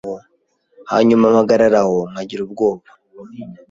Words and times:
Hanyuma 0.91 1.25
mpagarara 1.33 1.79
aho 1.85 1.97
nkagira 2.11 2.41
ubwoba 2.43 2.85